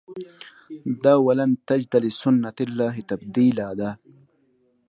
[1.03, 3.91] دا ولن تجد لسنة الله تبدیلا ده.